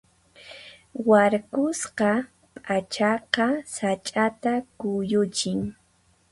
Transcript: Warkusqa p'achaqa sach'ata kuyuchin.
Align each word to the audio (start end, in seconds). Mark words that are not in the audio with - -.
Warkusqa 1.07 2.11
p'achaqa 2.63 3.47
sach'ata 3.75 4.53
kuyuchin. 4.79 5.59